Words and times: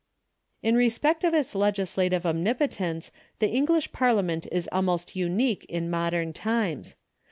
In 0.63 0.73
respect 0.75 1.23
of 1.23 1.35
its 1.35 1.53
legislative 1.53 2.25
omnipotence 2.25 3.11
the 3.37 3.49
English 3.51 3.91
Parliament 3.91 4.47
is 4.51 4.67
almost 4.71 5.15
unique 5.15 5.63
in 5.65 5.91
modern 5.91 6.33
times. 6.33 6.95